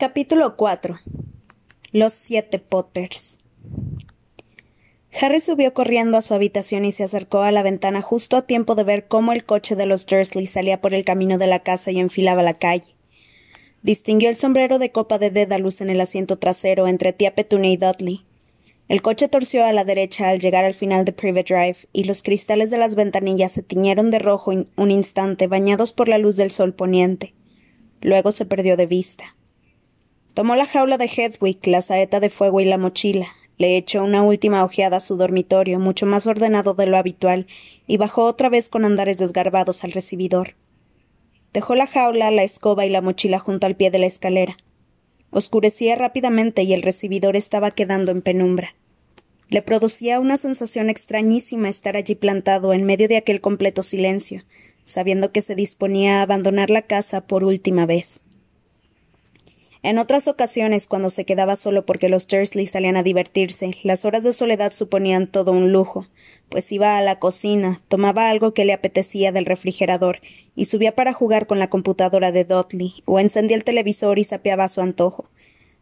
[0.00, 0.98] Capítulo 4
[1.92, 3.36] Los siete Potters
[5.12, 8.74] Harry subió corriendo a su habitación y se acercó a la ventana justo a tiempo
[8.76, 11.90] de ver cómo el coche de los Dursley salía por el camino de la casa
[11.90, 12.96] y enfilaba la calle.
[13.82, 17.76] Distinguió el sombrero de copa de Dédalus en el asiento trasero entre tía Petunia y
[17.76, 18.24] Dudley.
[18.88, 22.22] El coche torció a la derecha al llegar al final de Private Drive y los
[22.22, 26.52] cristales de las ventanillas se tiñeron de rojo un instante bañados por la luz del
[26.52, 27.34] sol poniente.
[28.00, 29.36] Luego se perdió de vista.
[30.34, 33.28] Tomó la jaula de Hedwig, la saeta de fuego y la mochila,
[33.60, 37.46] le echó una última ojeada a su dormitorio, mucho más ordenado de lo habitual,
[37.86, 40.54] y bajó otra vez con andares desgarbados al recibidor.
[41.52, 44.56] Dejó la jaula, la escoba y la mochila junto al pie de la escalera.
[45.30, 48.74] Oscurecía rápidamente y el recibidor estaba quedando en penumbra.
[49.50, 54.44] Le producía una sensación extrañísima estar allí plantado en medio de aquel completo silencio,
[54.84, 58.22] sabiendo que se disponía a abandonar la casa por última vez.
[59.82, 64.22] En otras ocasiones, cuando se quedaba solo porque los Dursley salían a divertirse, las horas
[64.22, 66.06] de soledad suponían todo un lujo,
[66.50, 70.20] pues iba a la cocina, tomaba algo que le apetecía del refrigerador
[70.54, 74.64] y subía para jugar con la computadora de Dudley, o encendía el televisor y sapeaba
[74.64, 75.30] a su antojo.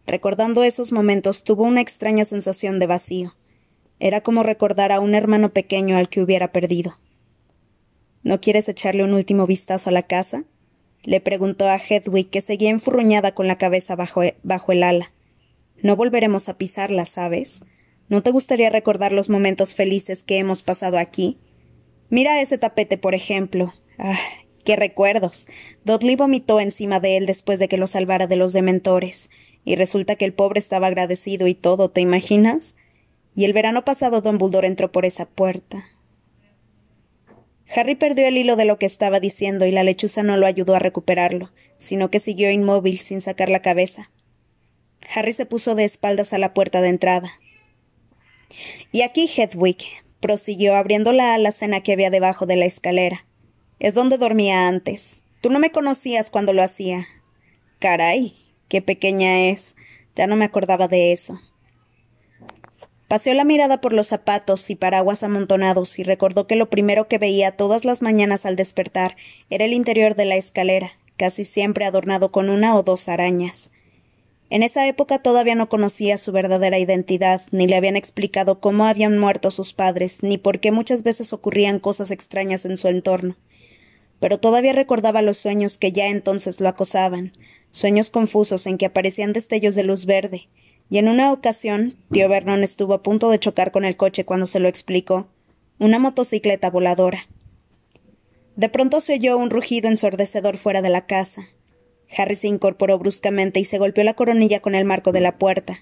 [0.06, 3.34] Recordando esos momentos, tuvo una extraña sensación de vacío.
[3.98, 6.98] Era como recordar a un hermano pequeño al que hubiera perdido.
[8.22, 10.44] ¿No quieres echarle un último vistazo a la casa?
[11.02, 15.12] Le preguntó a Hedwig, que seguía enfurruñada con la cabeza bajo, bajo el ala.
[15.82, 17.64] No volveremos a pisarla, ¿sabes?
[18.08, 21.38] ¿No te gustaría recordar los momentos felices que hemos pasado aquí?
[22.10, 23.74] Mira ese tapete, por ejemplo.
[23.98, 24.18] Ah,
[24.64, 25.46] qué recuerdos.
[25.84, 29.30] Dudley vomitó encima de él después de que lo salvara de los dementores.
[29.64, 32.74] Y resulta que el pobre estaba agradecido y todo, ¿te imaginas?
[33.34, 35.84] Y el verano pasado Dumbledore entró por esa puerta.
[37.74, 40.74] Harry perdió el hilo de lo que estaba diciendo y la lechuza no lo ayudó
[40.74, 44.10] a recuperarlo, sino que siguió inmóvil sin sacar la cabeza.
[45.14, 47.32] Harry se puso de espaldas a la puerta de entrada.
[48.90, 49.84] Y aquí, Hedwig,
[50.20, 53.26] prosiguió abriendo la alacena que había debajo de la escalera.
[53.78, 55.22] Es donde dormía antes.
[55.40, 57.06] Tú no me conocías cuando lo hacía.
[57.78, 58.36] Caray,
[58.68, 59.76] qué pequeña es.
[60.16, 61.40] Ya no me acordaba de eso.
[63.08, 67.16] Paseó la mirada por los zapatos y paraguas amontonados y recordó que lo primero que
[67.16, 69.16] veía todas las mañanas al despertar
[69.48, 73.70] era el interior de la escalera, casi siempre adornado con una o dos arañas.
[74.50, 79.18] En esa época todavía no conocía su verdadera identidad, ni le habían explicado cómo habían
[79.18, 83.36] muerto sus padres, ni por qué muchas veces ocurrían cosas extrañas en su entorno.
[84.20, 87.32] Pero todavía recordaba los sueños que ya entonces lo acosaban,
[87.70, 90.48] sueños confusos en que aparecían destellos de luz verde,
[90.90, 94.46] y en una ocasión tío Vernon estuvo a punto de chocar con el coche cuando
[94.46, 95.28] se lo explicó.
[95.78, 97.28] Una motocicleta voladora.
[98.56, 101.48] De pronto se oyó un rugido ensordecedor fuera de la casa.
[102.16, 105.80] Harry se incorporó bruscamente y se golpeó la coronilla con el marco de la puerta.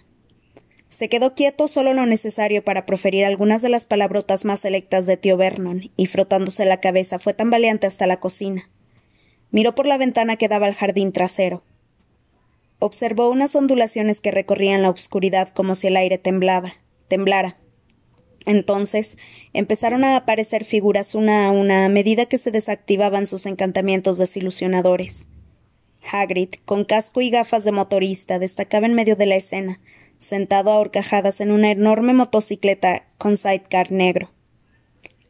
[0.88, 5.16] Se quedó quieto solo lo necesario para proferir algunas de las palabrotas más selectas de
[5.16, 8.68] tío Vernon, y frotándose la cabeza fue tambaleante hasta la cocina.
[9.50, 11.62] Miró por la ventana que daba al jardín trasero
[12.78, 16.74] observó unas ondulaciones que recorrían la oscuridad como si el aire temblaba,
[17.08, 17.58] temblara.
[18.44, 19.16] Entonces
[19.52, 25.28] empezaron a aparecer figuras una a una a medida que se desactivaban sus encantamientos desilusionadores.
[26.10, 29.80] Hagrid, con casco y gafas de motorista, destacaba en medio de la escena,
[30.18, 34.30] sentado a horcajadas en una enorme motocicleta con sidecar negro.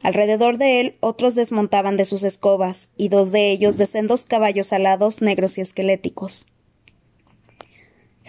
[0.02, 4.72] Alrededor de él otros desmontaban de sus escobas, y dos de ellos de sendos caballos
[4.74, 6.46] alados, negros y esqueléticos.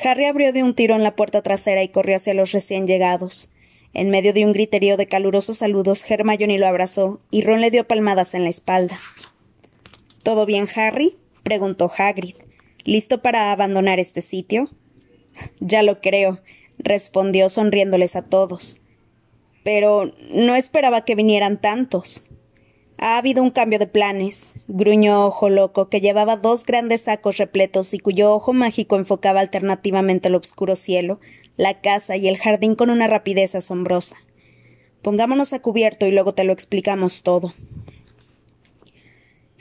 [0.03, 3.51] Harry abrió de un tiro en la puerta trasera y corrió hacia los recién llegados.
[3.93, 7.87] En medio de un griterío de calurosos saludos, Hermione lo abrazó y Ron le dio
[7.87, 8.99] palmadas en la espalda.
[10.21, 11.17] ¿Todo bien, Harry?
[11.41, 12.35] preguntó Hagrid.
[12.83, 14.69] ¿Listo para abandonar este sitio?
[15.59, 16.41] Ya lo creo,
[16.77, 18.81] respondió sonriéndoles a todos.
[19.63, 22.26] Pero no esperaba que vinieran tantos.
[22.99, 27.93] Ha habido un cambio de planes, gruñó Ojo Loco, que llevaba dos grandes sacos repletos
[27.93, 31.19] y cuyo ojo mágico enfocaba alternativamente el oscuro cielo,
[31.57, 34.17] la casa y el jardín con una rapidez asombrosa.
[35.03, 37.53] Pongámonos a cubierto y luego te lo explicamos todo.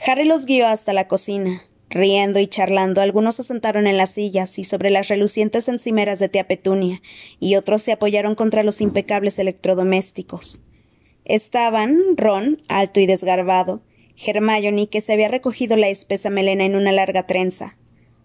[0.06, 1.62] Harry los guió hasta la cocina.
[1.90, 6.28] Riendo y charlando, algunos se sentaron en las sillas y sobre las relucientes encimeras de
[6.28, 7.00] tía Petunia,
[7.38, 10.62] y otros se apoyaron contra los impecables electrodomésticos.
[11.28, 13.82] Estaban Ron, alto y desgarbado,
[14.16, 17.76] Hermione, que se había recogido la espesa melena en una larga trenza,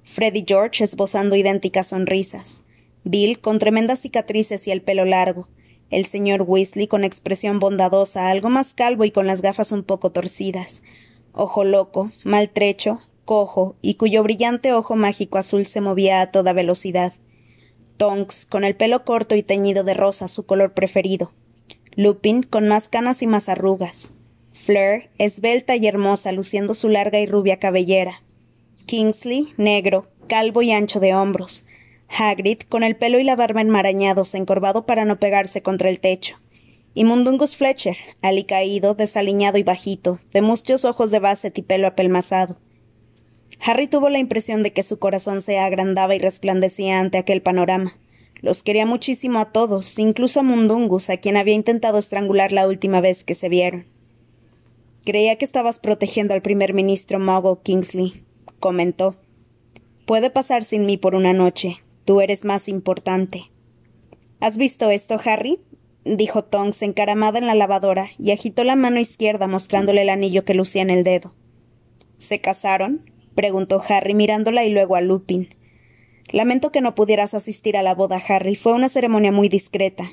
[0.03, 2.62] Freddy George esbozando idénticas sonrisas,
[3.03, 5.48] Bill con tremendas cicatrices y el pelo largo,
[5.89, 10.12] el señor Weasley con expresión bondadosa, algo más calvo y con las gafas un poco
[10.12, 10.83] torcidas,
[11.33, 17.13] ojo loco, maltrecho, cojo y cuyo brillante ojo mágico azul se movía a toda velocidad.
[17.98, 21.31] Tonks, con el pelo corto y teñido de rosa, su color preferido.
[21.96, 24.14] Lupin, con más canas y más arrugas.
[24.54, 28.22] Fleur, esbelta y hermosa, luciendo su larga y rubia cabellera.
[28.86, 31.66] Kingsley, negro, calvo y ancho de hombros.
[32.08, 36.40] Hagrid, con el pelo y la barba enmarañados, encorvado para no pegarse contra el techo.
[36.94, 42.58] Y Mundungus Fletcher, alicaído, desaliñado y bajito, de muchos ojos de basset y pelo apelmazado.
[43.62, 47.98] Harry tuvo la impresión de que su corazón se agrandaba y resplandecía ante aquel panorama.
[48.42, 53.00] Los quería muchísimo a todos, incluso a Mundungus, a quien había intentado estrangular la última
[53.00, 53.86] vez que se vieron.
[55.06, 58.24] Creía que estabas protegiendo al primer ministro Muggle Kingsley,
[58.60, 59.16] comentó.
[60.06, 61.78] Puede pasar sin mí por una noche.
[62.06, 63.52] Tú eres más importante.
[64.40, 65.60] ¿Has visto esto, Harry?
[66.04, 70.56] dijo Tonks encaramada en la lavadora y agitó la mano izquierda mostrándole el anillo que
[70.56, 71.34] lucía en el dedo.
[72.18, 73.12] ¿Se casaron?
[73.36, 75.56] preguntó Harry mirándola y luego a Lupin.
[76.30, 78.56] Lamento que no pudieras asistir a la boda, Harry.
[78.56, 80.12] Fue una ceremonia muy discreta.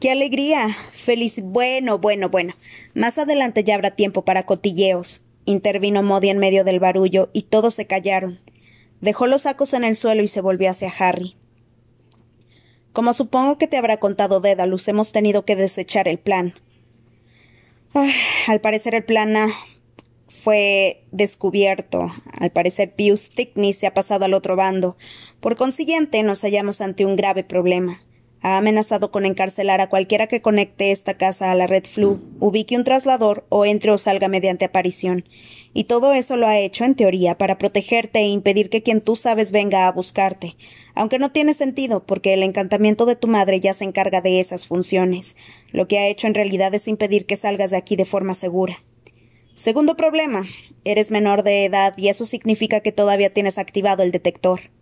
[0.00, 0.76] ¡Qué alegría!
[0.92, 1.40] Feliz.
[1.42, 2.54] Bueno, bueno, bueno.
[2.94, 5.24] Más adelante ya habrá tiempo para cotilleos.
[5.44, 8.38] intervino Modi en medio del barullo, y todos se callaron.
[9.00, 11.36] Dejó los sacos en el suelo y se volvió hacia Harry.
[12.92, 16.54] Como supongo que te habrá contado Dédalus, hemos tenido que desechar el plan.
[18.46, 19.36] al parecer el plan
[20.32, 22.10] fue descubierto.
[22.32, 24.96] Al parecer Pius Thickney se ha pasado al otro bando.
[25.40, 28.02] Por consiguiente, nos hallamos ante un grave problema.
[28.40, 32.76] Ha amenazado con encarcelar a cualquiera que conecte esta casa a la red Flu, ubique
[32.76, 35.24] un traslador o entre o salga mediante aparición.
[35.74, 39.14] Y todo eso lo ha hecho, en teoría, para protegerte e impedir que quien tú
[39.14, 40.56] sabes venga a buscarte.
[40.96, 44.66] Aunque no tiene sentido, porque el encantamiento de tu madre ya se encarga de esas
[44.66, 45.36] funciones.
[45.70, 48.82] Lo que ha hecho en realidad es impedir que salgas de aquí de forma segura.
[49.62, 50.44] Segundo problema.
[50.84, 54.72] Eres menor de edad y eso significa que todavía tienes activado el detector.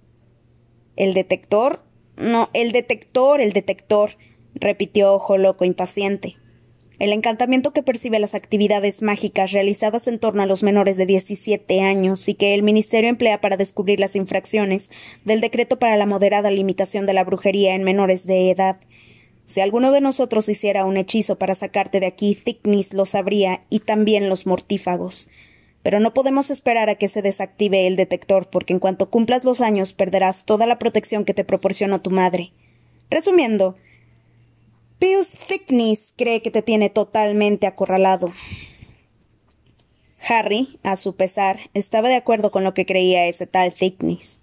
[0.97, 1.83] ¿El detector?
[2.17, 4.13] No, el detector, el detector,
[4.55, 6.37] repitió Ojo Loco impaciente.
[6.99, 11.83] El encantamiento que percibe las actividades mágicas realizadas en torno a los menores de 17
[11.83, 14.89] años y que el Ministerio emplea para descubrir las infracciones
[15.27, 18.81] del decreto para la moderada limitación de la brujería en menores de edad.
[19.51, 23.81] Si alguno de nosotros hiciera un hechizo para sacarte de aquí, Thickness lo sabría y
[23.81, 25.29] también los mortífagos.
[25.83, 29.61] Pero no podemos esperar a que se desactive el detector, porque en cuanto cumplas los
[29.61, 32.53] años perderás toda la protección que te proporcionó tu madre.
[33.11, 33.77] Resumiendo,
[35.01, 38.33] Pius Thickness cree que te tiene totalmente acorralado.
[40.29, 44.39] Harry, a su pesar, estaba de acuerdo con lo que creía ese tal Thickness.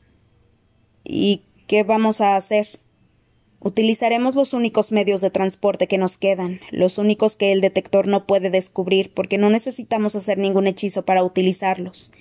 [1.05, 2.81] ¿Y qué vamos a hacer?
[3.59, 8.27] Utilizaremos los únicos medios de transporte que nos quedan, los únicos que el detector no
[8.27, 12.11] puede descubrir porque no necesitamos hacer ningún hechizo para utilizarlos.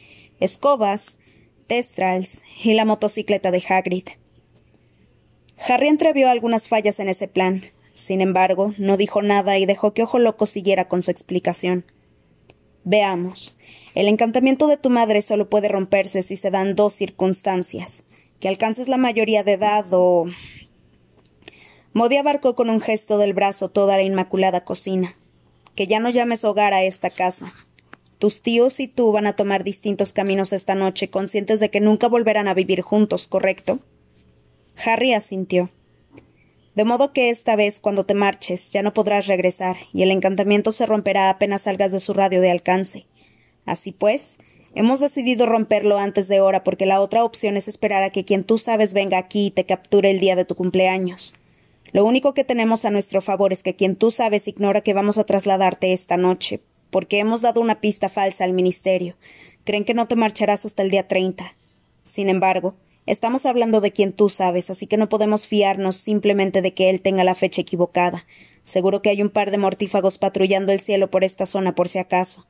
[0.40, 1.18] Escobas,
[1.66, 4.08] testrals y la motocicleta de Hagrid.
[5.58, 7.64] Harry entrevió algunas fallas en ese plan.
[7.92, 11.84] Sin embargo, no dijo nada y dejó que Ojo Loco siguiera con su explicación.
[12.84, 13.58] Veamos.
[13.94, 18.04] El encantamiento de tu madre solo puede romperse si se dan dos circunstancias.
[18.38, 20.26] Que alcances la mayoría de edad o
[21.96, 25.16] Modi abarcó con un gesto del brazo toda la inmaculada cocina.
[25.74, 27.54] Que ya no llames hogar a esta casa.
[28.18, 32.06] Tus tíos y tú van a tomar distintos caminos esta noche, conscientes de que nunca
[32.06, 33.78] volverán a vivir juntos, ¿correcto?
[34.84, 35.70] Harry asintió.
[36.74, 40.72] De modo que esta vez, cuando te marches, ya no podrás regresar, y el encantamiento
[40.72, 43.06] se romperá apenas salgas de su radio de alcance.
[43.64, 44.36] Así pues,
[44.74, 48.44] hemos decidido romperlo antes de hora porque la otra opción es esperar a que quien
[48.44, 51.34] tú sabes venga aquí y te capture el día de tu cumpleaños.
[51.92, 55.18] Lo único que tenemos a nuestro favor es que quien tú sabes ignora que vamos
[55.18, 59.16] a trasladarte esta noche, porque hemos dado una pista falsa al Ministerio.
[59.64, 61.56] Creen que no te marcharás hasta el día treinta.
[62.04, 62.74] Sin embargo,
[63.06, 67.00] estamos hablando de quien tú sabes, así que no podemos fiarnos simplemente de que él
[67.00, 68.26] tenga la fecha equivocada.
[68.62, 71.98] Seguro que hay un par de mortífagos patrullando el cielo por esta zona por si
[71.98, 72.46] acaso.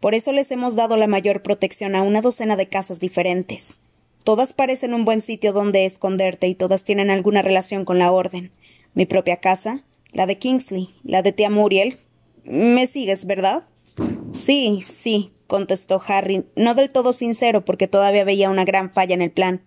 [0.00, 3.78] Por eso les hemos dado la mayor protección a una docena de casas diferentes.
[4.24, 8.50] Todas parecen un buen sitio donde esconderte y todas tienen alguna relación con la orden
[8.94, 11.98] mi propia casa, la de Kingsley, la de tía Muriel.
[12.44, 13.64] ¿Me sigues, verdad?
[14.32, 19.22] Sí, sí, contestó Harry, no del todo sincero, porque todavía veía una gran falla en
[19.22, 19.62] el plan.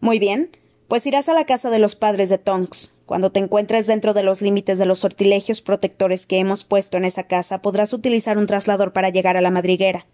[0.00, 0.50] Muy bien,
[0.88, 2.94] pues irás a la casa de los padres de Tonks.
[3.06, 7.04] Cuando te encuentres dentro de los límites de los sortilegios protectores que hemos puesto en
[7.04, 10.06] esa casa, podrás utilizar un traslador para llegar a la madriguera.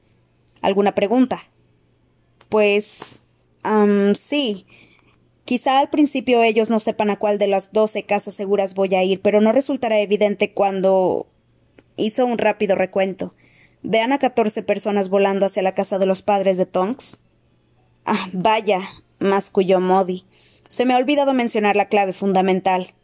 [0.61, 1.43] ¿Alguna pregunta?
[2.49, 3.23] Pues.
[4.15, 4.67] sí.
[5.53, 9.05] Quizá al principio ellos no sepan a cuál de las doce casas seguras voy a
[9.05, 11.27] ir, pero no resultará evidente cuando.
[11.95, 13.35] hizo un rápido recuento.
[13.83, 17.23] Vean a catorce personas volando hacia la casa de los padres de Tonks.
[18.07, 18.81] Ah, vaya,
[19.19, 20.25] masculló Modi.
[20.71, 22.95] Se me ha olvidado mencionar la clave fundamental.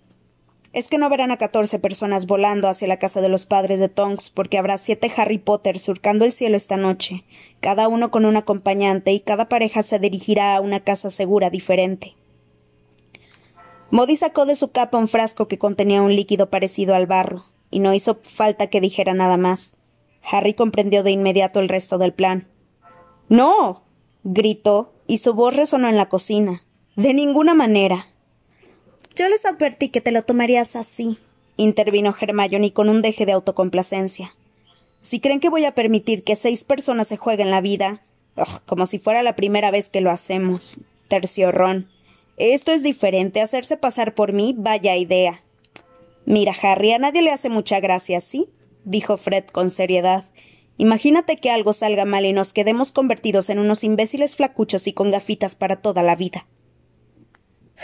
[0.73, 3.91] Es que no verán a catorce personas volando hacia la casa de los padres de
[3.91, 7.25] Tonks, porque habrá siete Harry Potter surcando el cielo esta noche,
[7.61, 12.15] cada uno con un acompañante, y cada pareja se dirigirá a una casa segura diferente.
[13.91, 17.81] Modi sacó de su capa un frasco que contenía un líquido parecido al barro, y
[17.81, 19.77] no hizo falta que dijera nada más.
[20.23, 22.49] Harry comprendió de inmediato el resto del plan.
[23.29, 23.83] No.
[24.25, 26.65] gritó, y su voz resonó en la cocina.
[26.97, 28.07] De ninguna manera.
[29.15, 31.19] Yo les advertí que te lo tomarías así,
[31.57, 34.35] intervino Hermione con un deje de autocomplacencia.
[35.01, 38.03] Si creen que voy a permitir que seis personas se jueguen la vida,
[38.67, 40.79] como si fuera la primera vez que lo hacemos,
[41.09, 41.51] terció.
[42.39, 43.41] Esto es diferente.
[43.41, 45.43] Hacerse pasar por mí, vaya idea.
[46.25, 48.49] Mira, Harry, a nadie le hace mucha gracia, ¿sí?
[48.85, 50.25] dijo Fred con seriedad.
[50.77, 55.11] Imagínate que algo salga mal y nos quedemos convertidos en unos imbéciles flacuchos y con
[55.11, 56.47] gafitas para toda la vida.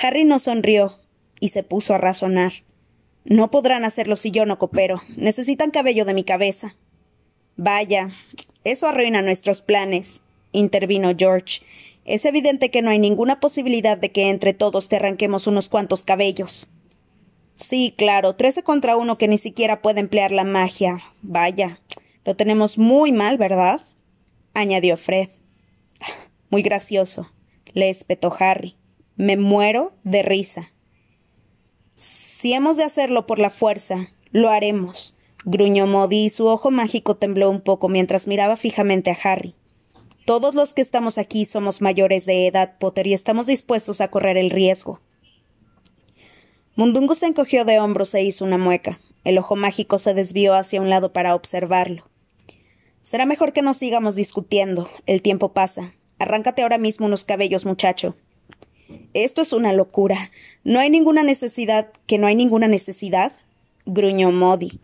[0.00, 0.98] Harry no sonrió
[1.40, 2.52] y se puso a razonar.
[3.24, 5.02] No podrán hacerlo si yo no coopero.
[5.16, 6.76] Necesitan cabello de mi cabeza.
[7.56, 8.10] Vaya,
[8.64, 11.62] eso arruina nuestros planes, intervino George.
[12.04, 16.02] Es evidente que no hay ninguna posibilidad de que entre todos te arranquemos unos cuantos
[16.02, 16.68] cabellos.
[17.56, 21.02] Sí, claro, trece contra uno que ni siquiera puede emplear la magia.
[21.22, 21.80] Vaya,
[22.24, 23.80] lo tenemos muy mal, ¿verdad?
[24.54, 25.28] añadió Fred.
[26.50, 27.30] Muy gracioso,
[27.72, 28.76] le espetó Harry.
[29.16, 30.70] Me muero de risa.
[31.96, 37.16] Si hemos de hacerlo por la fuerza, lo haremos, gruñó Modi y su ojo mágico
[37.16, 39.54] tembló un poco mientras miraba fijamente a Harry.
[40.24, 44.38] Todos los que estamos aquí somos mayores de edad, Potter, y estamos dispuestos a correr
[44.38, 45.00] el riesgo.
[46.76, 49.00] Mundungo se encogió de hombros e hizo una mueca.
[49.24, 52.08] El ojo mágico se desvió hacia un lado para observarlo.
[53.02, 54.88] Será mejor que no sigamos discutiendo.
[55.04, 55.94] El tiempo pasa.
[56.18, 58.16] Arráncate ahora mismo unos cabellos, muchacho.
[59.12, 60.30] Esto es una locura.
[60.64, 61.92] No hay ninguna necesidad.
[62.06, 63.32] ¿Que no hay ninguna necesidad?
[63.84, 64.80] gruñó Modi.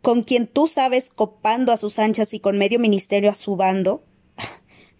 [0.00, 4.02] ¿Con quien tú sabes copando a sus anchas y con medio ministerio a su bando?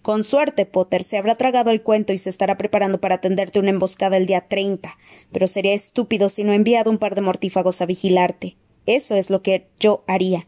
[0.04, 3.70] Con suerte, Potter se habrá tragado el cuento y se estará preparando para tenderte una
[3.70, 4.98] emboscada el día treinta,
[5.32, 8.58] pero sería estúpido si no he enviado un par de mortífagos a vigilarte.
[8.84, 10.46] Eso es lo que yo haría.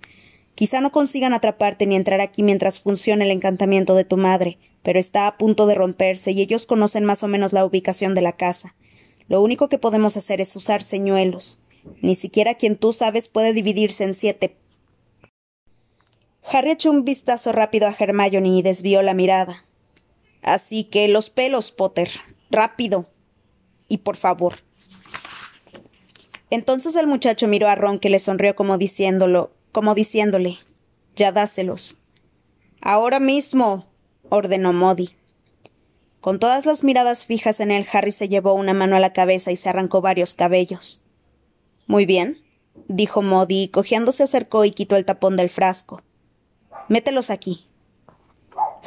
[0.56, 4.98] Quizá no consigan atraparte ni entrar aquí mientras funcione el encantamiento de tu madre, pero
[4.98, 8.36] está a punto de romperse y ellos conocen más o menos la ubicación de la
[8.36, 8.74] casa.
[9.26, 11.62] Lo único que podemos hacer es usar señuelos.
[12.02, 14.54] Ni siquiera quien tú sabes puede dividirse en siete
[16.50, 19.64] Harry echó un vistazo rápido a Hermione y desvió la mirada.
[20.42, 22.08] Así que los pelos, Potter.
[22.50, 23.06] Rápido.
[23.88, 24.54] Y por favor.
[26.50, 30.58] Entonces el muchacho miró a Ron que le sonrió como diciéndolo, como diciéndole,
[31.16, 31.98] ya dáselos.
[32.80, 33.86] Ahora mismo,
[34.28, 35.16] ordenó Modi.
[36.20, 39.50] Con todas las miradas fijas en él, Harry se llevó una mano a la cabeza
[39.50, 41.04] y se arrancó varios cabellos.
[41.88, 42.38] Muy bien,
[42.88, 46.02] dijo Modi, y cogiendo se acercó y quitó el tapón del frasco.
[46.88, 47.66] Mételos aquí.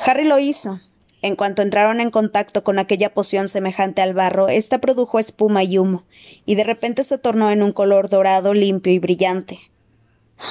[0.06, 0.79] Harry lo hizo.
[1.22, 5.77] En cuanto entraron en contacto con aquella poción semejante al barro, ésta produjo espuma y
[5.77, 6.06] humo,
[6.46, 9.60] y de repente se tornó en un color dorado, limpio y brillante.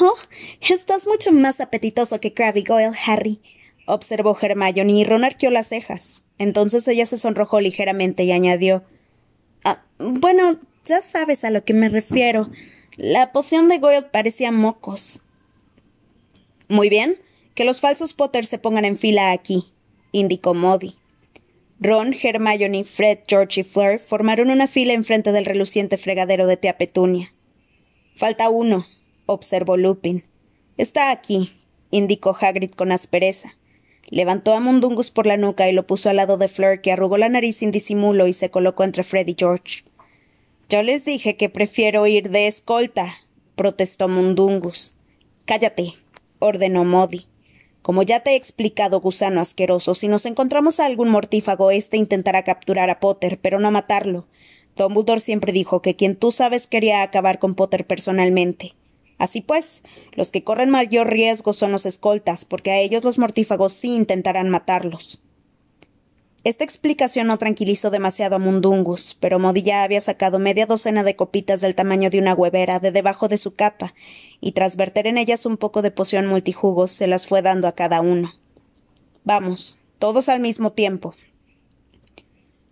[0.00, 0.14] Oh,
[0.60, 3.40] estás mucho más apetitoso que Crabby Goyle, Harry,
[3.86, 6.26] observó Hermione y Ron arqueó las cejas.
[6.36, 8.84] Entonces ella se sonrojó ligeramente y añadió
[9.64, 12.50] ah, Bueno, ya sabes a lo que me refiero.
[12.96, 15.22] La poción de Goyle parecía mocos.
[16.68, 17.16] Muy bien,
[17.58, 19.72] que los falsos Potter se pongan en fila aquí,
[20.12, 20.94] indicó Modi.
[21.80, 26.78] Ron, Hermione, Fred, George y Fleur formaron una fila enfrente del reluciente fregadero de tía
[26.78, 27.34] Petunia.
[28.14, 28.86] Falta uno,
[29.26, 30.22] observó Lupin.
[30.76, 31.60] Está aquí,
[31.90, 33.56] indicó Hagrid con aspereza.
[34.06, 37.18] Levantó a Mundungus por la nuca y lo puso al lado de Fleur, que arrugó
[37.18, 39.82] la nariz sin disimulo y se colocó entre Fred y George.
[40.68, 43.16] Yo les dije que prefiero ir de escolta,
[43.56, 44.94] protestó Mundungus.
[45.44, 45.94] Cállate,
[46.38, 47.26] ordenó Modi.
[47.88, 52.42] Como ya te he explicado, gusano asqueroso, si nos encontramos a algún mortífago, éste intentará
[52.42, 54.26] capturar a Potter, pero no matarlo.
[54.76, 58.74] Dumbledore siempre dijo que quien tú sabes quería acabar con Potter personalmente.
[59.16, 63.72] Así pues, los que corren mayor riesgo son los escoltas, porque a ellos los mortífagos
[63.72, 65.22] sí intentarán matarlos.
[66.48, 71.60] Esta explicación no tranquilizó demasiado a Mundungus, pero Modilla había sacado media docena de copitas
[71.60, 73.92] del tamaño de una huevera de debajo de su capa,
[74.40, 77.72] y tras verter en ellas un poco de poción multijugos, se las fue dando a
[77.72, 78.32] cada uno.
[79.24, 81.14] Vamos, todos al mismo tiempo.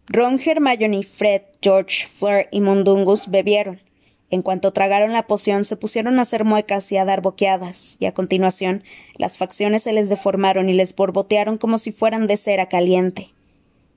[0.07, 3.83] Ron, Hermione, Fred, George, Fleur y Mundungus bebieron,
[4.31, 8.07] En cuanto tragaron la poción, se pusieron a hacer muecas y a dar boqueadas, y
[8.07, 8.85] a continuación
[9.19, 13.36] las facciones se les deformaron y les borbotearon como si fueran de cera caliente.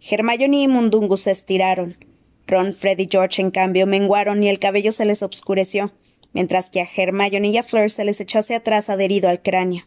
[0.01, 1.98] Hermione y Mundungus se estiraron.
[2.48, 5.91] Ron, Fred y George, en cambio, menguaron y el cabello se les obscureció,
[6.34, 9.84] mientras que a Hermione y a Fleur se les echó hacia atrás adherido al cráneo.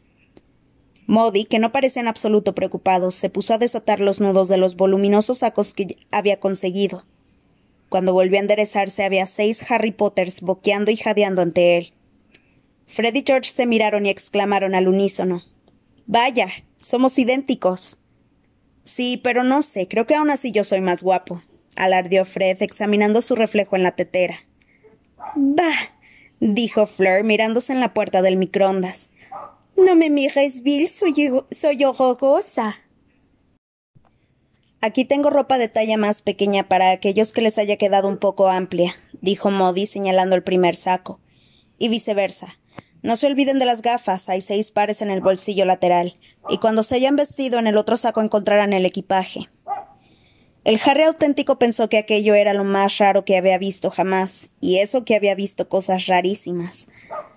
[1.06, 4.76] Modi, que no parecía en absoluto preocupado, se puso a desatar los nudos de los
[4.76, 7.04] voluminosos sacos que había conseguido.
[7.88, 11.92] Cuando volvió a enderezarse había seis Harry Potters boqueando y jadeando ante él.
[12.86, 15.42] Fred y George se miraron y exclamaron al unísono.
[16.06, 17.98] Vaya, somos idénticos.
[18.84, 21.42] Sí, pero no sé, creo que aún así yo soy más guapo,
[21.76, 24.36] alardeó Fred, examinando su reflejo en la tetera.
[25.36, 25.94] Bah,
[26.40, 29.08] dijo Fleur, mirándose en la puerta del microondas.
[29.76, 31.14] No me mires, Bill, soy,
[31.50, 31.78] soy.
[34.80, 38.48] Aquí tengo ropa de talla más pequeña para aquellos que les haya quedado un poco
[38.48, 41.20] amplia, dijo Modi señalando el primer saco.
[41.78, 42.58] Y viceversa.
[43.02, 46.14] No se olviden de las gafas, hay seis pares en el bolsillo lateral,
[46.48, 49.48] y cuando se hayan vestido en el otro saco encontrarán el equipaje.
[50.64, 54.78] El Harry auténtico pensó que aquello era lo más raro que había visto jamás, y
[54.78, 56.88] eso que había visto cosas rarísimas.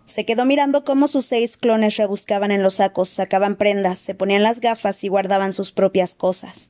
[0.06, 4.44] Se quedó mirando cómo sus seis clones rebuscaban en los sacos, sacaban prendas, se ponían
[4.44, 6.70] las gafas y guardaban sus propias cosas.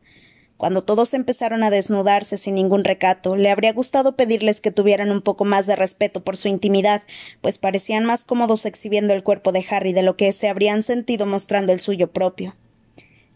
[0.57, 5.21] Cuando todos empezaron a desnudarse sin ningún recato, le habría gustado pedirles que tuvieran un
[5.21, 7.03] poco más de respeto por su intimidad,
[7.41, 11.25] pues parecían más cómodos exhibiendo el cuerpo de Harry de lo que se habrían sentido
[11.25, 12.55] mostrando el suyo propio.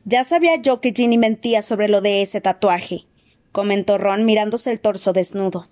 [0.06, 3.06] Ya sabía yo que Ginny mentía sobre lo de ese tatuaje,
[3.52, 5.68] comentó Ron mirándose el torso desnudo.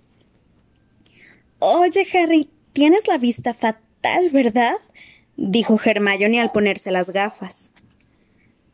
[1.59, 4.75] Oye, Harry, tienes la vista fatal, ¿verdad?
[5.37, 7.66] dijo Hermione al ponerse las gafas.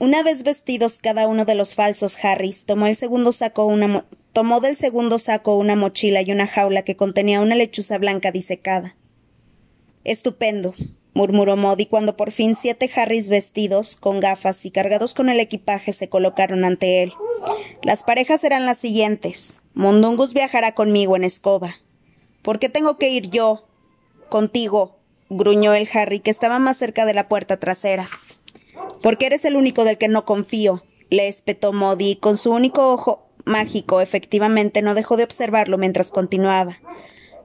[0.04, 4.60] Una vez vestidos cada uno de los falsos Harrys, tomó el segundo saco una tomó
[4.60, 8.98] del segundo saco una mochila y una jaula que contenía una lechuza blanca disecada.
[10.04, 10.76] Estupendo,
[11.14, 15.94] murmuró Modi cuando por fin siete Harrys vestidos, con gafas y cargados con el equipaje
[15.94, 17.14] se colocaron ante él.
[17.82, 19.62] Las parejas eran las siguientes.
[19.74, 21.78] Mundungus viajará conmigo en escoba.
[22.42, 23.64] ¿Por qué tengo que ir yo?
[24.28, 24.98] Contigo,
[25.30, 28.06] gruñó el Harry, que estaba más cerca de la puerta trasera.
[29.02, 33.30] Porque eres el único del que no confío, le espetó Modi, con su único ojo
[33.46, 36.80] mágico efectivamente no dejó de observarlo mientras continuaba.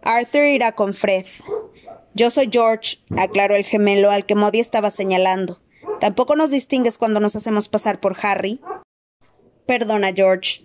[0.03, 1.27] Arthur irá con Fred.
[2.15, 5.61] Yo soy George, aclaró el gemelo al que Modi estaba señalando.
[6.01, 8.61] ¿Tampoco nos distingues cuando nos hacemos pasar por Harry?
[9.67, 10.65] Perdona, George.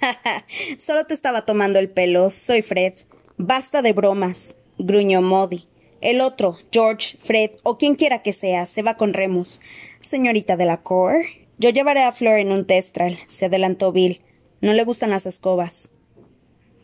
[0.78, 2.30] Solo te estaba tomando el pelo.
[2.30, 2.94] Soy Fred.
[3.36, 5.68] Basta de bromas, gruñó Modi.
[6.00, 9.60] El otro, George, Fred o quien quiera que sea, se va con Remus.
[10.04, 11.14] Señorita de la Cor,
[11.56, 14.20] yo llevaré a Fleur en un testral, se adelantó Bill.
[14.60, 15.92] No le gustan las escobas.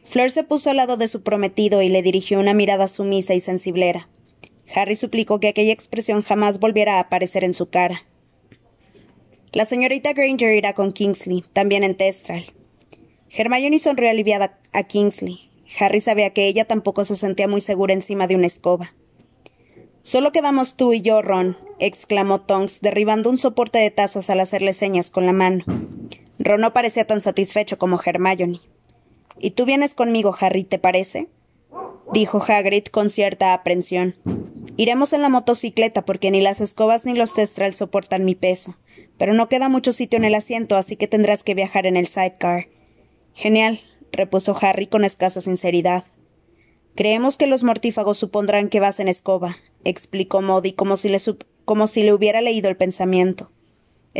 [0.04, 3.40] Fleur se puso al lado de su prometido y le dirigió una mirada sumisa y
[3.40, 4.08] sensiblera.
[4.74, 8.06] Harry suplicó que aquella expresión jamás volviera a aparecer en su cara.
[9.52, 12.46] La señorita Granger irá con Kingsley, también en Testral.
[13.28, 15.50] Hermione sonrió aliviada a Kingsley.
[15.78, 18.94] Harry sabía que ella tampoco se sentía muy segura encima de una escoba.
[20.02, 24.72] Solo quedamos tú y yo, Ron, exclamó Tonks, derribando un soporte de tazas al hacerle
[24.72, 25.64] señas con la mano.
[26.38, 28.60] Ron no parecía tan satisfecho como Hermione.
[29.38, 31.28] ¿Y tú vienes conmigo, Harry, te parece?
[32.12, 34.14] dijo Hagrid con cierta aprensión.
[34.76, 38.76] Iremos en la motocicleta porque ni las escobas ni los testral soportan mi peso.
[39.18, 42.06] Pero no queda mucho sitio en el asiento, así que tendrás que viajar en el
[42.06, 42.68] sidecar.
[43.34, 43.80] Genial,
[44.12, 46.04] repuso Harry con escasa sinceridad.
[46.94, 51.18] Creemos que los mortífagos supondrán que vas en escoba, explicó Modi como si, le
[51.70, 53.48] como si le hubiera leído el pensamiento.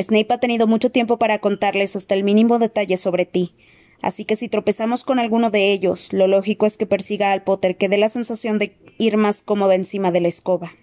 [0.01, 3.57] Snape ha tenido mucho tiempo para contarles hasta el mínimo detalle sobre ti,
[4.01, 7.77] así que si tropezamos con alguno de ellos, lo lógico es que persiga al Potter
[7.77, 10.75] que dé la sensación de ir más cómoda encima de la escoba.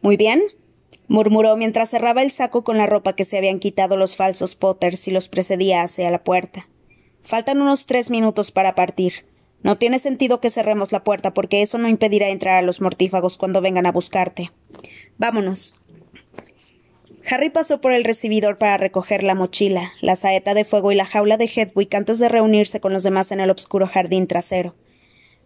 [0.00, 0.42] Muy bien,
[1.06, 5.06] murmuró mientras cerraba el saco con la ropa que se habían quitado los falsos Potters
[5.06, 6.66] y los precedía hacia la puerta.
[7.20, 9.26] Faltan unos tres minutos para partir.
[9.62, 13.36] No tiene sentido que cerremos la puerta porque eso no impedirá entrar a los mortífagos
[13.36, 14.50] cuando vengan a buscarte.
[15.18, 15.78] Vámonos.
[17.28, 21.06] Harry pasó por el recibidor para recoger la mochila, la saeta de fuego y la
[21.06, 24.76] jaula de Hedwig antes de reunirse con los demás en el oscuro jardín trasero.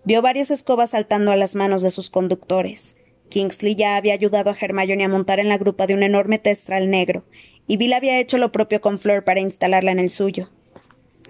[0.04, 2.96] Vio varias escobas saltando a las manos de sus conductores.
[3.30, 6.90] Kingsley ya había ayudado a Hermione a montar en la grupa de un enorme testral
[6.90, 7.24] negro,
[7.66, 10.50] y Bill había hecho lo propio con Fleur para instalarla en el suyo.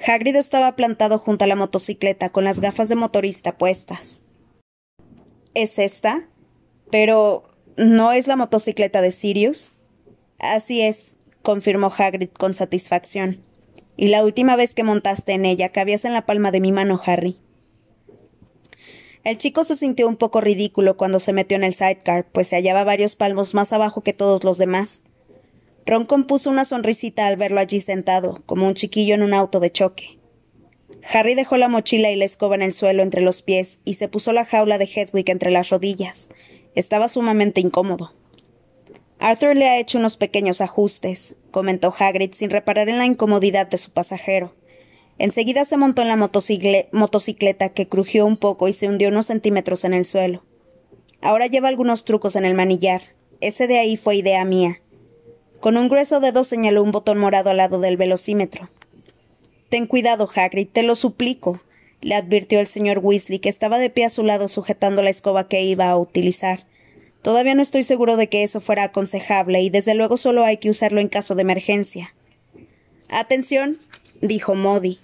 [0.06, 4.22] Hagrid estaba plantado junto a la motocicleta con las gafas de motorista puestas.
[5.54, 6.26] ¿Es esta?
[6.90, 7.44] Pero.
[7.76, 9.72] ¿No es la motocicleta de Sirius?
[10.38, 13.42] Así es, confirmó Hagrid con satisfacción.
[13.96, 17.00] Y la última vez que montaste en ella cabías en la palma de mi mano,
[17.04, 17.38] Harry.
[19.22, 22.56] El chico se sintió un poco ridículo cuando se metió en el sidecar, pues se
[22.56, 25.02] hallaba varios palmos más abajo que todos los demás.
[25.84, 29.70] Ron compuso una sonrisita al verlo allí sentado, como un chiquillo en un auto de
[29.70, 30.18] choque.
[31.02, 34.08] Harry dejó la mochila y la escoba en el suelo entre los pies y se
[34.08, 36.30] puso la jaula de Hedwig entre las rodillas.
[36.74, 38.12] Estaba sumamente incómodo.
[39.18, 43.76] Arthur le ha hecho unos pequeños ajustes, comentó Hagrid sin reparar en la incomodidad de
[43.76, 44.54] su pasajero.
[45.18, 49.84] Enseguida se montó en la motocicleta que crujió un poco y se hundió unos centímetros
[49.84, 50.42] en el suelo.
[51.20, 53.02] Ahora lleva algunos trucos en el manillar.
[53.42, 54.80] Ese de ahí fue idea mía.
[55.60, 58.70] Con un grueso dedo señaló un botón morado al lado del velocímetro.
[59.68, 61.60] Ten cuidado, Hagrid, te lo suplico,
[62.00, 65.48] le advirtió el señor Weasley, que estaba de pie a su lado sujetando la escoba
[65.48, 66.66] que iba a utilizar.
[67.22, 70.70] Todavía no estoy seguro de que eso fuera aconsejable, y desde luego solo hay que
[70.70, 72.14] usarlo en caso de emergencia.
[73.08, 73.78] Atención,
[74.22, 74.98] dijo Modi.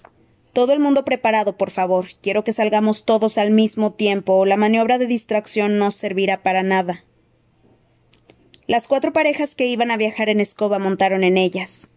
[0.53, 2.07] Todo el mundo preparado, por favor.
[2.21, 6.63] Quiero que salgamos todos al mismo tiempo, o la maniobra de distracción no servirá para
[6.63, 7.03] nada.
[8.65, 11.89] Las cuatro parejas que iban a viajar en escoba montaron en ellas.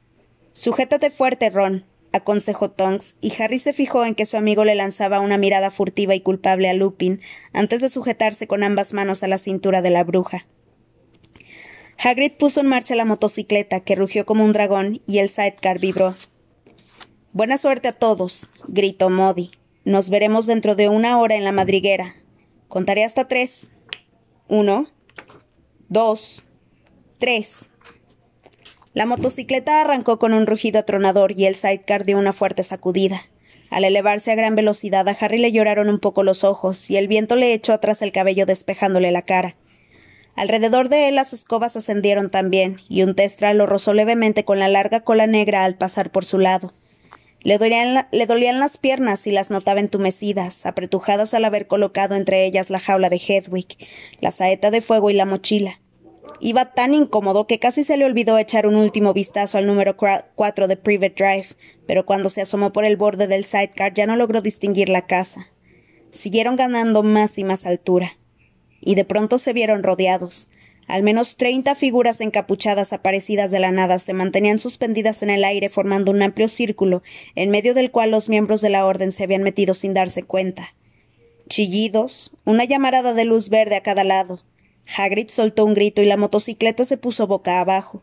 [0.52, 5.20] Sujétate fuerte, Ron, aconsejó Tonks, y Harry se fijó en que su amigo le lanzaba
[5.20, 7.20] una mirada furtiva y culpable a Lupin
[7.52, 10.46] antes de sujetarse con ambas manos a la cintura de la bruja.
[12.02, 16.14] Hagrid puso en marcha la motocicleta, que rugió como un dragón, y el sidecar vibró.
[17.32, 19.50] Buena suerte a todos, gritó Modi.
[19.84, 22.16] Nos veremos dentro de una hora en la madriguera.
[22.68, 23.70] Contaré hasta tres.
[24.48, 24.88] Uno,
[25.88, 26.44] dos,
[27.18, 27.69] tres.
[28.92, 33.22] La motocicleta arrancó con un rugido atronador y el sidecar dio una fuerte sacudida.
[33.70, 37.07] Al elevarse a gran velocidad a Harry le lloraron un poco los ojos y el
[37.07, 39.55] viento le echó atrás el cabello despejándole la cara.
[40.35, 44.68] Alrededor de él las escobas ascendieron también, y un testra lo rozó levemente con la
[44.68, 46.72] larga cola negra al pasar por su lado.
[47.42, 52.81] Le dolían, las piernas y las notaba entumecidas, apretujadas al haber colocado entre ellas la
[52.81, 53.79] jaula de Hedwig,
[54.20, 55.81] la saeta de fuego y la mochila.
[56.40, 60.68] Iba tan incómodo que casi se le olvidó echar un último vistazo al número cuatro
[60.68, 61.48] de Private Drive,
[61.87, 65.48] pero cuando se asomó por el borde del sidecar ya no logró distinguir la casa.
[66.11, 68.16] Siguieron ganando más y más altura.
[68.80, 70.50] Y de pronto se vieron rodeados.
[70.87, 75.68] Al menos treinta figuras encapuchadas aparecidas de la nada se mantenían suspendidas en el aire
[75.68, 77.02] formando un amplio círculo,
[77.37, 80.74] en medio del cual los miembros de la orden se habían metido sin darse cuenta.
[81.48, 84.42] Chillidos, una llamarada de luz verde a cada lado.
[84.96, 88.03] Hagrid soltó un grito y la motocicleta se puso boca abajo.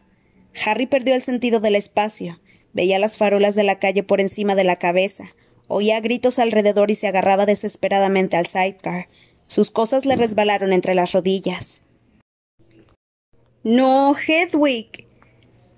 [0.66, 2.40] Harry perdió el sentido del espacio.
[2.74, 5.36] Veía las farolas de la calle por encima de la cabeza.
[5.68, 9.10] Oía gritos alrededor y se agarraba desesperadamente al sidecar.
[9.48, 11.82] Sus cosas le resbalaron entre las rodillas.
[13.64, 15.08] No, Hedwig.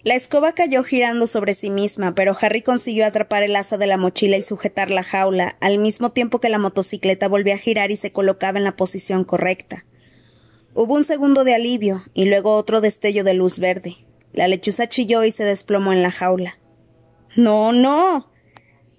[0.04, 3.98] La escoba cayó girando sobre sí misma, pero Harry consiguió atrapar el asa de la
[3.98, 7.96] mochila y sujetar la jaula, al mismo tiempo que la motocicleta volvió a girar y
[7.96, 9.86] se colocaba en la posición correcta.
[10.82, 13.98] Hubo un segundo de alivio, y luego otro destello de luz verde.
[14.32, 16.58] La lechuza chilló y se desplomó en la jaula.
[17.36, 18.32] No, no.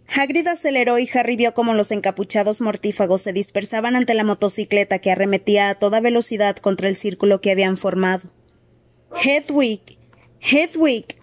[0.07, 5.11] Hagrid aceleró y Harry vio cómo los encapuchados mortífagos se dispersaban ante la motocicleta que
[5.11, 8.31] arremetía a toda velocidad contra el círculo que habían formado.
[9.17, 9.97] Hedwig.
[10.39, 11.17] Hedwig.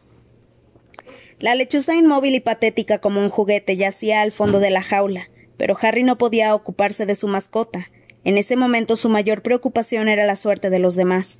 [1.37, 5.77] La lechuza inmóvil y patética como un juguete yacía al fondo de la jaula, pero
[5.79, 7.91] Harry no podía ocuparse de su mascota.
[8.23, 11.39] En ese momento su mayor preocupación era la suerte de los demás.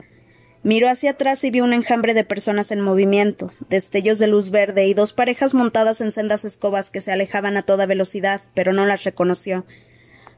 [0.64, 4.88] Miró hacia atrás y vio un enjambre de personas en movimiento, destellos de luz verde
[4.88, 8.86] y dos parejas montadas en sendas escobas que se alejaban a toda velocidad, pero no
[8.86, 9.66] las reconoció.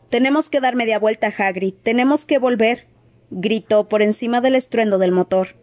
[0.10, 1.74] Tenemos que dar media vuelta, Hagrid.
[1.84, 2.88] Tenemos que volver.
[3.32, 5.56] gritó por encima del estruendo del motor.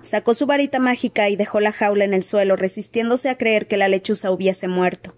[0.00, 3.76] Sacó su varita mágica y dejó la jaula en el suelo, resistiéndose a creer que
[3.76, 5.14] la lechuza hubiese muerto.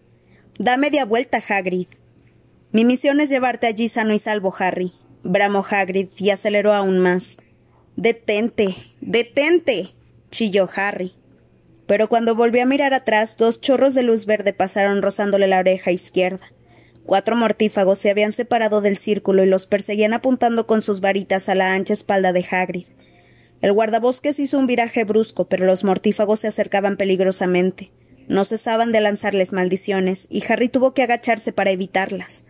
[0.59, 1.87] Da media vuelta, Hagrid.
[2.73, 7.39] Mi misión es llevarte allí sano y salvo, Harry, bramó Hagrid y aceleró aún más.
[7.97, 9.91] Detente, detente.
[10.31, 11.13] chilló Harry.
[11.87, 15.91] Pero cuando volvió a mirar atrás, dos chorros de luz verde pasaron rozándole la oreja
[15.91, 16.53] izquierda.
[17.05, 21.55] Cuatro mortífagos se habían separado del círculo y los perseguían apuntando con sus varitas a
[21.55, 22.87] la ancha espalda de Hagrid.
[23.61, 27.91] El guardabosques hizo un viraje brusco, pero los mortífagos se acercaban peligrosamente.
[28.29, 32.47] No cesaban de lanzarles maldiciones, y Harry tuvo que agacharse para evitarlas.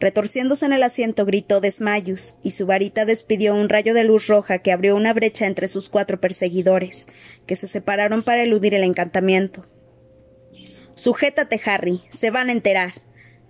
[0.00, 4.58] Retorciéndose en el asiento gritó desmayos, y su varita despidió un rayo de luz roja
[4.58, 7.06] que abrió una brecha entre sus cuatro perseguidores,
[7.46, 9.66] que se separaron para eludir el encantamiento.
[10.94, 12.94] Sujétate, Harry, se van a enterar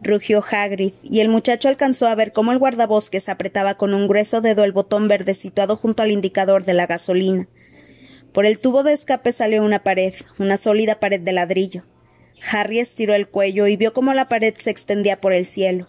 [0.02, 4.40] rugió Hagrid, y el muchacho alcanzó a ver cómo el guardabosques apretaba con un grueso
[4.40, 7.48] dedo el botón verde situado junto al indicador de la gasolina.
[8.32, 11.84] Por el tubo de escape salió una pared, una sólida pared de ladrillo.
[12.50, 15.88] Harry estiró el cuello y vio cómo la pared se extendía por el cielo.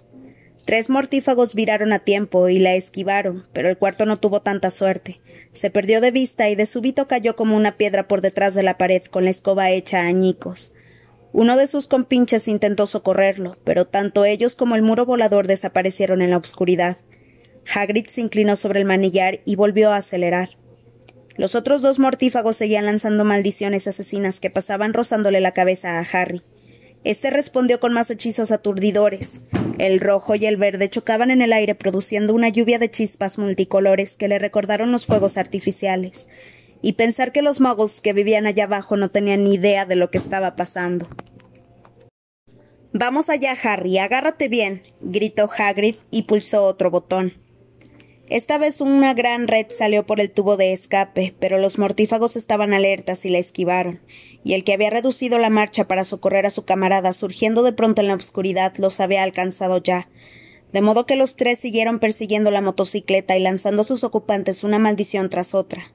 [0.72, 5.20] Tres mortífagos viraron a tiempo y la esquivaron, pero el cuarto no tuvo tanta suerte.
[5.52, 8.78] Se perdió de vista y de súbito cayó como una piedra por detrás de la
[8.78, 10.74] pared con la escoba hecha a añicos.
[11.34, 16.30] Uno de sus compinches intentó socorrerlo, pero tanto ellos como el muro volador desaparecieron en
[16.30, 16.96] la oscuridad.
[17.76, 20.52] Hagrid se inclinó sobre el manillar y volvió a acelerar.
[21.36, 26.44] Los otros dos mortífagos seguían lanzando maldiciones asesinas que pasaban rozándole la cabeza a Harry.
[27.04, 29.46] Este respondió con más hechizos aturdidores.
[29.80, 34.18] El rojo y el verde chocaban en el aire produciendo una lluvia de chispas multicolores
[34.18, 36.28] que le recordaron los fuegos artificiales.
[36.84, 40.12] Y pensar que los muggles que vivían allá abajo no tenían ni idea de lo
[40.12, 41.08] que estaba pasando.
[42.94, 47.34] Vamos allá, Harry, agárrate bien, gritó Hagrid y pulsó otro botón.
[48.32, 52.74] Esta vez una gran red salió por el tubo de escape, pero los mortífagos estaban
[52.74, 54.00] alertas y la esquivaron,
[54.46, 58.00] y el que había reducido la marcha para socorrer a su camarada surgiendo de pronto
[58.00, 60.08] en la oscuridad los había alcanzado ya,
[60.72, 64.80] de modo que los tres siguieron persiguiendo la motocicleta y lanzando a sus ocupantes una
[64.80, 65.92] maldición tras otra.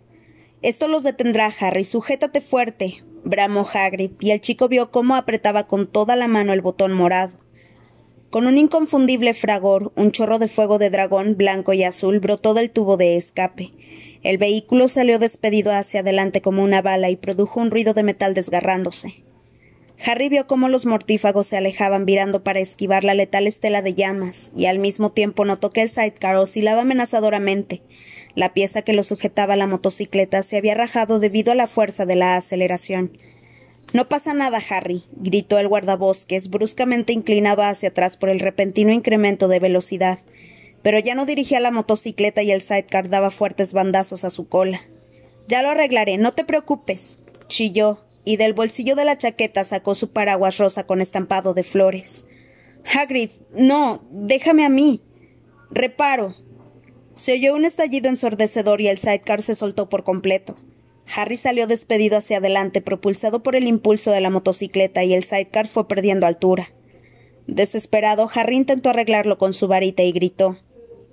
[0.61, 1.85] Esto los detendrá, Harry.
[1.85, 3.03] Sujétate fuerte.
[3.25, 7.46] bramó Hagrid, y el chico vio cómo apretaba con toda la mano el botón morado.
[8.31, 12.71] Con un inconfundible fragor, un chorro de fuego de dragón blanco y azul brotó del
[12.71, 13.73] tubo de escape.
[14.25, 18.35] El vehículo salió despedido hacia adelante como una bala y produjo un ruido de metal
[18.35, 19.23] desgarrándose.
[20.05, 24.53] Harry vio cómo los mortífagos se alejaban virando para esquivar la letal estela de llamas,
[24.57, 27.83] y al mismo tiempo notó que el sidecar oscilaba amenazadoramente.
[28.35, 32.05] La pieza que lo sujetaba a la motocicleta se había rajado debido a la fuerza
[32.05, 33.17] de la aceleración.
[33.93, 39.49] No pasa nada, Harry, gritó el guardabosques, bruscamente inclinado hacia atrás por el repentino incremento
[39.49, 40.19] de velocidad.
[40.83, 44.83] Pero ya no dirigía la motocicleta y el sidecar daba fuertes bandazos a su cola.
[45.49, 47.19] Ya lo arreglaré, no te preocupes,
[47.49, 52.27] chilló, y del bolsillo de la chaqueta sacó su paraguas rosa con estampado de flores.
[52.93, 55.01] Hagrid, no, déjame a mí.
[55.71, 56.35] Reparo.
[57.15, 60.57] Se oyó un estallido ensordecedor y el sidecar se soltó por completo.
[61.15, 65.69] Harry salió despedido hacia adelante, propulsado por el impulso de la motocicleta, y el sidecar
[65.69, 66.73] fue perdiendo altura.
[67.47, 70.59] Desesperado, Harry intentó arreglarlo con su varita y gritó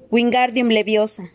[0.09, 1.31] Wingardium Leviosa.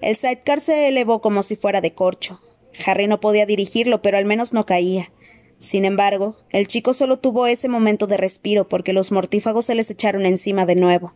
[0.00, 2.40] El sidecar se elevó como si fuera de corcho.
[2.84, 5.12] Harry no podía dirigirlo, pero al menos no caía.
[5.58, 9.90] Sin embargo, el chico solo tuvo ese momento de respiro porque los mortífagos se les
[9.90, 11.12] echaron encima de nuevo.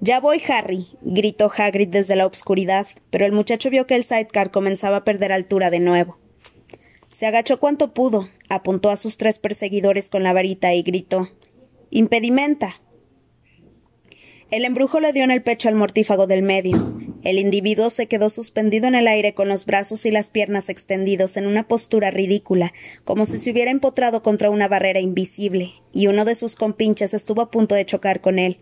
[0.00, 4.50] Ya voy, Harry, gritó Hagrid desde la obscuridad, pero el muchacho vio que el sidecar
[4.50, 6.18] comenzaba a perder altura de nuevo.
[7.08, 11.30] Se agachó cuanto pudo, apuntó a sus tres perseguidores con la varita y gritó
[11.90, 12.82] Impedimenta.
[14.50, 16.94] El embrujo le dio en el pecho al mortífago del medio.
[17.24, 21.36] El individuo se quedó suspendido en el aire con los brazos y las piernas extendidos
[21.36, 22.72] en una postura ridícula,
[23.04, 27.40] como si se hubiera empotrado contra una barrera invisible, y uno de sus compinches estuvo
[27.40, 28.58] a punto de chocar con él.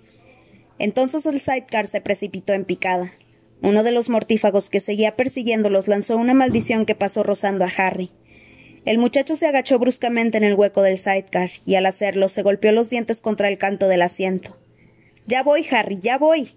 [0.78, 3.12] Entonces el sidecar se precipitó en picada.
[3.62, 8.10] Uno de los mortífagos que seguía persiguiéndolos lanzó una maldición que pasó rozando a Harry.
[8.84, 12.72] El muchacho se agachó bruscamente en el hueco del sidecar y al hacerlo se golpeó
[12.72, 14.56] los dientes contra el canto del asiento.
[15.26, 16.50] Ya voy, Harry, ya voy.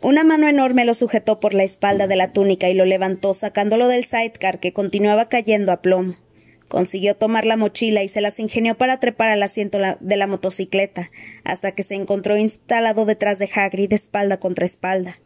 [0.00, 3.86] Una mano enorme lo sujetó por la espalda de la túnica y lo levantó sacándolo
[3.86, 6.16] del sidecar que continuaba cayendo a plomo.
[6.70, 11.10] Consiguió tomar la mochila y se las ingenió para trepar al asiento de la motocicleta,
[11.42, 15.18] hasta que se encontró instalado detrás de Hagrid espalda contra espalda.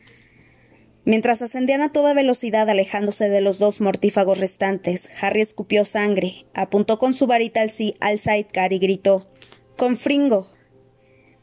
[1.05, 6.99] Mientras ascendían a toda velocidad alejándose de los dos mortífagos restantes, Harry escupió sangre, apuntó
[6.99, 9.31] con su varita al, al sidecar y gritó
[9.77, 10.49] ¡Con fringo!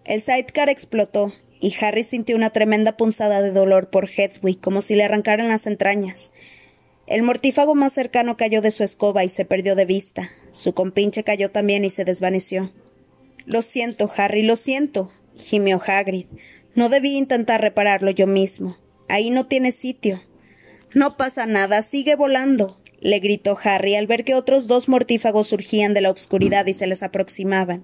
[0.03, 4.95] El sidecar explotó, y Harry sintió una tremenda punzada de dolor por Hedwig, como si
[4.95, 6.31] le arrancaran las entrañas.
[7.11, 10.31] El mortífago más cercano cayó de su escoba y se perdió de vista.
[10.51, 12.71] Su compinche cayó también y se desvaneció.
[13.45, 16.27] Lo siento, Harry, lo siento, gimió Hagrid.
[16.73, 18.77] No debí intentar repararlo yo mismo.
[19.09, 20.23] Ahí no tiene sitio.
[20.93, 25.93] No pasa nada, sigue volando, le gritó Harry al ver que otros dos mortífagos surgían
[25.93, 27.83] de la obscuridad y se les aproximaban.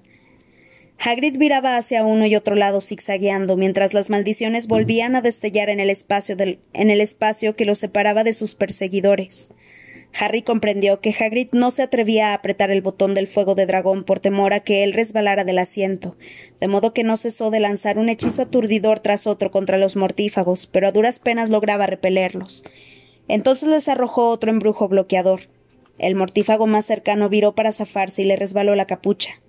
[1.00, 5.80] Hagrid viraba hacia uno y otro lado zigzagueando, mientras las maldiciones volvían a destellar en
[5.80, 9.50] el espacio, en el espacio que los separaba de sus perseguidores.
[10.20, 14.04] Harry comprendió que Hagrid no se atrevía a apretar el botón del fuego de dragón
[14.04, 16.18] por temor a que él resbalara del asiento,
[16.60, 20.66] de modo que no cesó de lanzar un hechizo aturdidor tras otro contra los mortífagos,
[20.66, 22.64] pero a duras penas lograba repelerlos.
[23.28, 25.42] Entonces les arrojó otro embrujo bloqueador.
[26.00, 29.42] El mortífago más cercano viró para zafarse y le resbaló la capucha.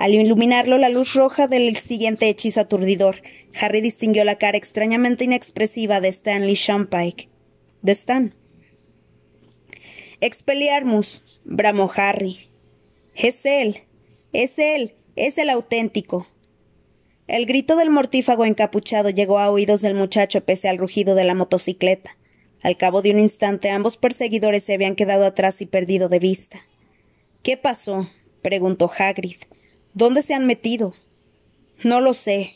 [0.00, 3.20] Al iluminarlo la luz roja del siguiente hechizo aturdidor,
[3.60, 7.28] Harry distinguió la cara extrañamente inexpresiva de Stanley Shumpike.
[7.82, 8.34] De Stan.
[10.22, 12.48] Expeliarmus, bramó Harry.
[13.14, 13.80] Es él.
[14.32, 14.94] Es él.
[15.16, 16.26] Es el auténtico.
[17.26, 21.34] El grito del mortífago encapuchado llegó a oídos del muchacho pese al rugido de la
[21.34, 22.16] motocicleta.
[22.62, 26.62] Al cabo de un instante ambos perseguidores se habían quedado atrás y perdido de vista.
[27.42, 28.08] ¿Qué pasó?
[28.40, 29.36] preguntó Hagrid.
[29.92, 30.94] ¿Dónde se han metido?
[31.82, 32.54] No lo sé.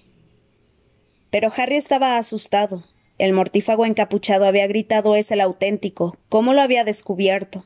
[1.31, 2.85] Pero Harry estaba asustado.
[3.19, 6.17] El mortífago encapuchado había gritado es el auténtico.
[6.29, 7.65] ¿Cómo lo había descubierto?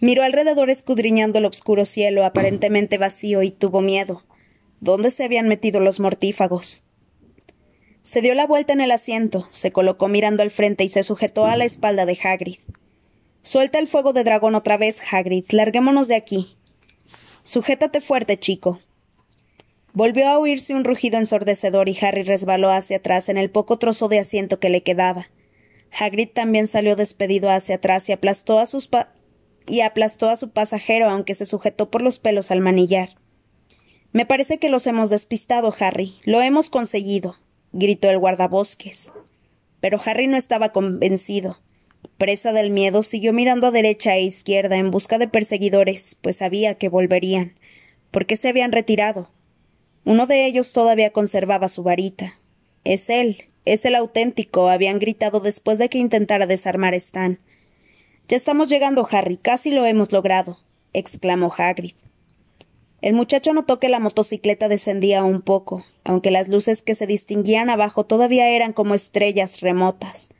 [0.00, 4.22] Miró alrededor escudriñando el oscuro cielo aparentemente vacío y tuvo miedo.
[4.80, 6.84] ¿Dónde se habían metido los mortífagos?
[8.02, 11.46] Se dio la vuelta en el asiento, se colocó mirando al frente y se sujetó
[11.46, 12.58] a la espalda de Hagrid.
[13.42, 15.46] Suelta el fuego de dragón otra vez, Hagrid.
[15.50, 16.56] Larguémonos de aquí.
[17.44, 18.80] Sujétate fuerte, chico.
[19.92, 24.08] Volvió a oírse un rugido ensordecedor y Harry resbaló hacia atrás en el poco trozo
[24.08, 25.28] de asiento que le quedaba.
[25.92, 28.88] Hagrid también salió despedido hacia atrás y aplastó a sus
[29.66, 33.10] y aplastó a su pasajero, aunque se sujetó por los pelos al manillar.
[34.12, 36.14] Me parece que los hemos despistado, Harry.
[36.24, 37.36] Lo hemos conseguido,
[37.72, 39.12] gritó el guardabosques.
[39.80, 41.58] Pero Harry no estaba convencido.
[42.18, 46.76] Presa del miedo, siguió mirando a derecha e izquierda en busca de perseguidores, pues sabía
[46.76, 47.54] que volverían.
[48.10, 49.30] ¿Por qué se habían retirado?
[50.04, 52.38] Uno de ellos todavía conservaba su varita.
[52.84, 57.40] Es él, es el auténtico, habían gritado después de que intentara desarmar Stan.
[58.28, 60.58] Ya estamos llegando, Harry, casi lo hemos logrado,
[60.92, 61.94] exclamó Hagrid.
[63.02, 67.68] El muchacho notó que la motocicleta descendía un poco, aunque las luces que se distinguían
[67.68, 70.30] abajo todavía eran como estrellas remotas.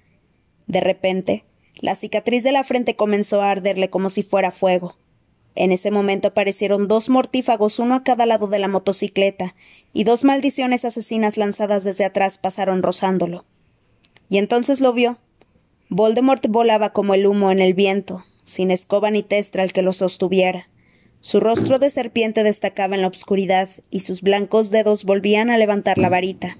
[0.66, 1.44] De repente,
[1.84, 4.96] la cicatriz de la frente comenzó a arderle como si fuera fuego.
[5.54, 9.54] En ese momento aparecieron dos mortífagos uno a cada lado de la motocicleta,
[9.92, 13.44] y dos maldiciones asesinas lanzadas desde atrás pasaron rozándolo.
[14.30, 15.18] Y entonces lo vio.
[15.90, 20.70] Voldemort volaba como el humo en el viento, sin escoba ni testral que lo sostuviera.
[21.20, 25.98] Su rostro de serpiente destacaba en la obscuridad y sus blancos dedos volvían a levantar
[25.98, 26.56] la varita.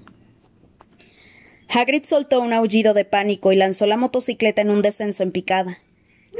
[1.69, 5.79] Hagrid soltó un aullido de pánico y lanzó la motocicleta en un descenso en picada.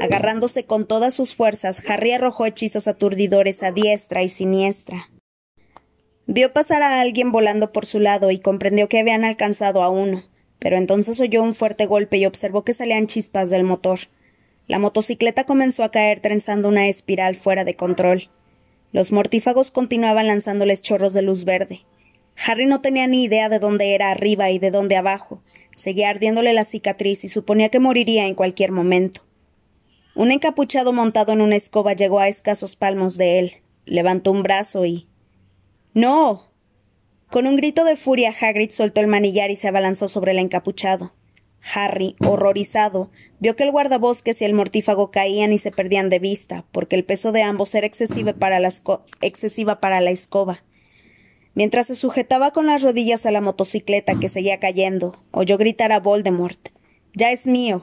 [0.00, 5.08] Agarrándose con todas sus fuerzas, Harry arrojó hechizos aturdidores a diestra y siniestra.
[6.26, 10.24] Vio pasar a alguien volando por su lado y comprendió que habían alcanzado a uno,
[10.58, 14.00] pero entonces oyó un fuerte golpe y observó que salían chispas del motor.
[14.66, 18.28] La motocicleta comenzó a caer trenzando una espiral fuera de control.
[18.92, 21.82] Los mortífagos continuaban lanzándoles chorros de luz verde.
[22.44, 25.42] Harry no tenía ni idea de dónde era arriba y de dónde abajo.
[25.74, 29.22] Seguía ardiéndole la cicatriz y suponía que moriría en cualquier momento.
[30.14, 33.52] Un encapuchado montado en una escoba llegó a escasos palmos de él.
[33.84, 35.08] Levantó un brazo y.
[35.92, 36.50] ¡No!
[37.30, 41.12] Con un grito de furia, Hagrid soltó el manillar y se abalanzó sobre el encapuchado.
[41.74, 46.64] Harry, horrorizado, vio que el guardabosques y el mortífago caían y se perdían de vista,
[46.70, 48.70] porque el peso de ambos era excesiva para la,
[49.80, 50.62] para la escoba.
[51.56, 56.00] Mientras se sujetaba con las rodillas a la motocicleta que seguía cayendo, oyó gritar a
[56.00, 56.68] Voldemort
[57.14, 57.82] Ya es mío.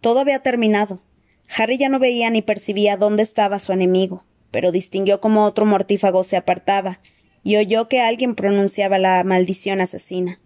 [0.00, 1.02] Todo había terminado.
[1.48, 6.22] Harry ya no veía ni percibía dónde estaba su enemigo, pero distinguió cómo otro mortífago
[6.22, 7.00] se apartaba,
[7.42, 10.40] y oyó que alguien pronunciaba la maldición asesina.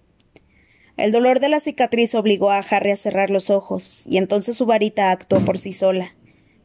[0.97, 4.65] El dolor de la cicatriz obligó a Harry a cerrar los ojos, y entonces su
[4.65, 6.17] varita actuó por sí sola.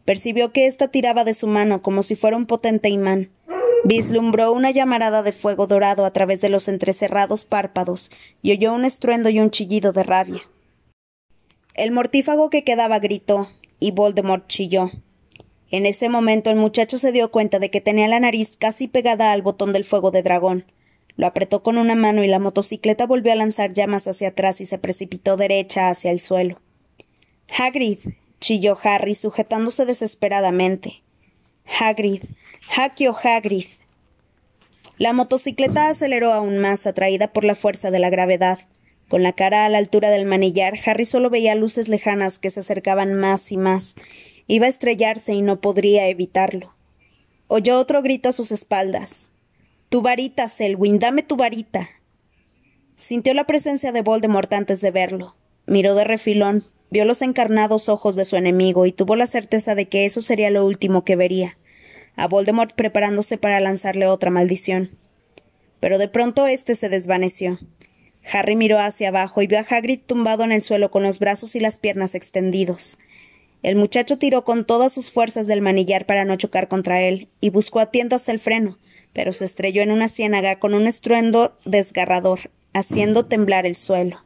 [0.05, 3.31] Percibió que ésta tiraba de su mano como si fuera un potente imán.
[3.87, 8.83] Vislumbró una llamarada de fuego dorado a través de los entrecerrados párpados y oyó un
[8.83, 10.41] estruendo y un chillido de rabia.
[11.73, 13.47] El mortífago que quedaba gritó,
[13.79, 14.91] y Voldemort chilló.
[15.71, 19.31] En ese momento el muchacho se dio cuenta de que tenía la nariz casi pegada
[19.31, 20.65] al botón del fuego de dragón.
[21.15, 24.65] Lo apretó con una mano y la motocicleta volvió a lanzar llamas hacia atrás y
[24.65, 26.59] se precipitó derecha hacia el suelo.
[27.57, 27.99] Hagrid,
[28.41, 31.03] chilló Harry, sujetándose desesperadamente.
[31.79, 32.23] Hagrid,
[32.75, 33.76] Hakio Hagrid.
[34.97, 38.59] La motocicleta aceleró aún más, atraída por la fuerza de la gravedad.
[39.07, 42.61] Con la cara a la altura del manillar, Harry solo veía luces lejanas que se
[42.61, 43.95] acercaban más y más.
[44.47, 46.73] Iba a estrellarse y no podría evitarlo.
[47.47, 49.29] Oyó otro grito a sus espaldas.
[49.89, 51.87] Tu varita, Selwyn, dame tu varita.
[52.95, 55.35] Sintió la presencia de Voldemort antes de verlo.
[55.67, 59.87] Miró de refilón, vio los encarnados ojos de su enemigo y tuvo la certeza de
[59.87, 61.57] que eso sería lo último que vería.
[62.17, 64.91] A Voldemort preparándose para lanzarle otra maldición.
[65.79, 67.59] Pero de pronto éste se desvaneció.
[68.31, 71.55] Harry miró hacia abajo y vio a Hagrid tumbado en el suelo con los brazos
[71.55, 72.97] y las piernas extendidos.
[73.63, 77.49] El muchacho tiró con todas sus fuerzas del manillar para no chocar contra él y
[77.49, 78.77] buscó a tientas el freno,
[79.13, 84.19] pero se estrelló en una ciénaga con un estruendo desgarrador, haciendo temblar el suelo.